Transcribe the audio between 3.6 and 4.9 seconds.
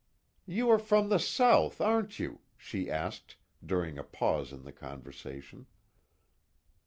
during a pause in the